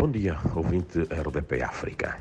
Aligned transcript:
Bom 0.00 0.10
dia, 0.10 0.38
ouvinte 0.56 0.98
RDP 1.00 1.62
África. 1.62 2.18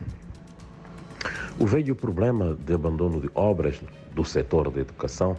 O 1.58 1.66
velho 1.66 1.96
problema 1.96 2.54
de 2.54 2.74
abandono 2.74 3.22
de 3.22 3.30
obras 3.34 3.80
do 4.14 4.26
setor 4.26 4.70
da 4.70 4.82
educação 4.82 5.38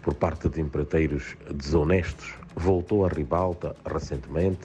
por 0.00 0.14
parte 0.14 0.48
de 0.48 0.62
empreiteiros 0.62 1.36
desonestos 1.52 2.32
voltou 2.56 3.04
à 3.04 3.10
ribalta 3.10 3.76
recentemente 3.84 4.62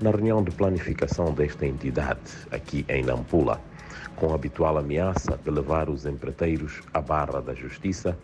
na 0.00 0.12
reunião 0.12 0.40
de 0.40 0.52
planificação 0.52 1.34
desta 1.34 1.66
entidade, 1.66 2.30
aqui 2.52 2.86
em 2.88 3.02
Nampula, 3.02 3.60
com 4.14 4.30
a 4.30 4.36
habitual 4.36 4.78
ameaça 4.78 5.36
de 5.44 5.50
levar 5.50 5.90
os 5.90 6.06
empreiteiros 6.06 6.82
à 6.94 7.00
barra 7.00 7.42
da 7.42 7.52
justiça, 7.52 8.16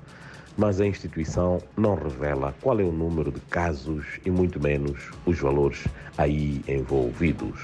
mas 0.57 0.81
a 0.81 0.87
instituição 0.87 1.61
não 1.77 1.97
revela 1.97 2.55
qual 2.63 2.79
é 2.79 2.85
o 2.85 2.93
número 2.93 3.33
de 3.33 3.41
casos 3.41 4.07
e 4.25 4.31
muito 4.31 4.63
menos 4.63 5.11
os 5.27 5.41
valores 5.41 5.85
aí 6.17 6.63
envolvidos. 6.69 7.59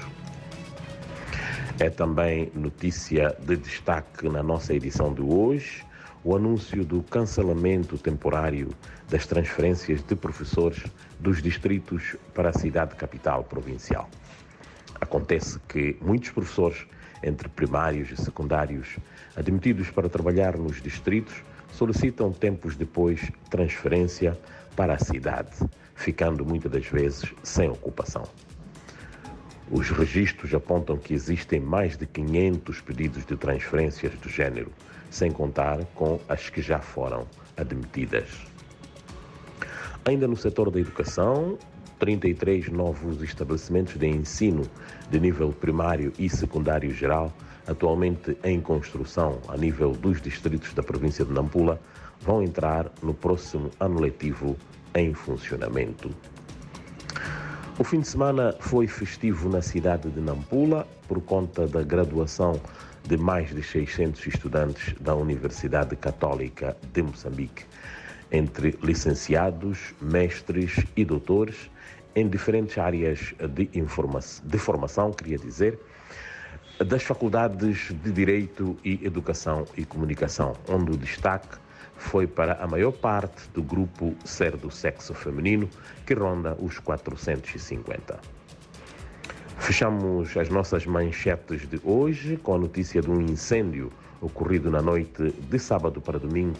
É 1.81 1.89
também 1.89 2.51
notícia 2.53 3.35
de 3.39 3.57
destaque 3.57 4.29
na 4.29 4.43
nossa 4.43 4.71
edição 4.71 5.11
de 5.11 5.23
hoje 5.23 5.83
o 6.23 6.35
anúncio 6.35 6.85
do 6.85 7.01
cancelamento 7.01 7.97
temporário 7.97 8.69
das 9.09 9.25
transferências 9.25 10.03
de 10.03 10.15
professores 10.15 10.83
dos 11.19 11.41
distritos 11.41 12.15
para 12.35 12.49
a 12.49 12.53
cidade 12.53 12.95
capital 12.95 13.43
provincial. 13.45 14.07
Acontece 15.01 15.59
que 15.67 15.97
muitos 15.99 16.29
professores, 16.29 16.85
entre 17.23 17.49
primários 17.49 18.11
e 18.11 18.15
secundários, 18.15 18.97
admitidos 19.35 19.89
para 19.89 20.07
trabalhar 20.07 20.59
nos 20.59 20.83
distritos, 20.83 21.33
solicitam 21.71 22.31
tempos 22.31 22.75
depois 22.75 23.31
transferência 23.49 24.39
para 24.75 24.93
a 24.93 24.99
cidade, 24.99 25.67
ficando 25.95 26.45
muitas 26.45 26.71
das 26.71 26.85
vezes 26.85 27.33
sem 27.41 27.71
ocupação. 27.71 28.29
Os 29.73 29.89
registros 29.89 30.53
apontam 30.53 30.97
que 30.97 31.13
existem 31.13 31.61
mais 31.61 31.95
de 31.95 32.05
500 32.05 32.81
pedidos 32.81 33.25
de 33.25 33.37
transferências 33.37 34.13
do 34.15 34.27
género, 34.27 34.69
sem 35.09 35.31
contar 35.31 35.85
com 35.95 36.19
as 36.27 36.49
que 36.49 36.61
já 36.61 36.79
foram 36.79 37.25
admitidas. 37.55 38.27
Ainda 40.03 40.27
no 40.27 40.35
setor 40.35 40.69
da 40.69 40.77
educação, 40.77 41.57
33 41.99 42.67
novos 42.67 43.21
estabelecimentos 43.23 43.95
de 43.97 44.07
ensino 44.07 44.63
de 45.09 45.19
nível 45.21 45.53
primário 45.53 46.11
e 46.19 46.29
secundário 46.29 46.93
geral, 46.93 47.31
atualmente 47.65 48.37
em 48.43 48.59
construção 48.59 49.39
a 49.47 49.55
nível 49.55 49.93
dos 49.93 50.21
distritos 50.21 50.73
da 50.73 50.83
província 50.83 51.23
de 51.23 51.31
Nampula, 51.31 51.79
vão 52.19 52.43
entrar 52.43 52.91
no 53.01 53.13
próximo 53.13 53.71
ano 53.79 54.01
letivo 54.01 54.57
em 54.93 55.13
funcionamento. 55.13 56.13
O 57.81 57.83
fim 57.83 58.01
de 58.01 58.07
semana 58.07 58.55
foi 58.59 58.85
festivo 58.85 59.49
na 59.49 59.59
cidade 59.59 60.07
de 60.11 60.21
Nampula 60.21 60.87
por 61.07 61.19
conta 61.19 61.65
da 61.65 61.81
graduação 61.81 62.61
de 63.07 63.17
mais 63.17 63.49
de 63.55 63.63
600 63.63 64.27
estudantes 64.27 64.93
da 64.99 65.15
Universidade 65.15 65.95
Católica 65.95 66.77
de 66.93 67.01
Moçambique, 67.01 67.65
entre 68.31 68.77
licenciados, 68.83 69.95
mestres 69.99 70.85
e 70.95 71.03
doutores 71.03 71.71
em 72.13 72.29
diferentes 72.29 72.77
áreas 72.77 73.33
de, 73.49 73.67
de 74.43 74.57
formação, 74.59 75.11
queria 75.11 75.39
dizer, 75.39 75.79
das 76.85 77.01
faculdades 77.01 77.91
de 78.03 78.11
Direito 78.11 78.77
e 78.85 79.03
Educação 79.03 79.65
e 79.75 79.83
Comunicação, 79.85 80.53
onde 80.69 80.91
o 80.91 80.97
destaque 80.97 81.57
foi 82.01 82.27
para 82.27 82.53
a 82.53 82.67
maior 82.67 82.91
parte 82.91 83.47
do 83.53 83.61
grupo 83.61 84.13
ser 84.25 84.57
do 84.57 84.69
sexo 84.69 85.13
feminino, 85.13 85.69
que 86.05 86.13
ronda 86.13 86.57
os 86.59 86.77
450. 86.79 88.19
Fechamos 89.59 90.35
as 90.35 90.49
nossas 90.49 90.85
manchetes 90.85 91.69
de 91.69 91.79
hoje 91.83 92.35
com 92.37 92.55
a 92.55 92.57
notícia 92.57 93.01
de 93.01 93.09
um 93.09 93.21
incêndio 93.21 93.93
ocorrido 94.19 94.69
na 94.69 94.81
noite 94.81 95.31
de 95.31 95.59
sábado 95.59 96.01
para 96.01 96.19
domingo, 96.19 96.57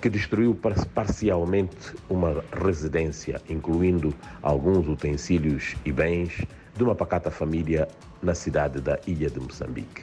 que 0.00 0.08
destruiu 0.08 0.58
parcialmente 0.94 1.94
uma 2.08 2.42
residência, 2.64 3.40
incluindo 3.48 4.12
alguns 4.42 4.88
utensílios 4.88 5.76
e 5.84 5.92
bens 5.92 6.44
de 6.74 6.82
uma 6.82 6.94
pacata 6.94 7.30
família 7.30 7.86
na 8.22 8.34
cidade 8.34 8.80
da 8.80 8.98
Ilha 9.06 9.28
de 9.28 9.38
Moçambique. 9.38 10.02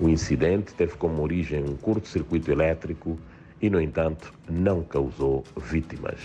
O 0.00 0.08
incidente 0.08 0.74
teve 0.74 0.96
como 0.96 1.22
origem 1.22 1.62
um 1.62 1.76
curto-circuito 1.76 2.50
elétrico 2.50 3.18
e, 3.62 3.70
no 3.70 3.80
entanto, 3.80 4.34
não 4.50 4.82
causou 4.82 5.44
vítimas. 5.56 6.18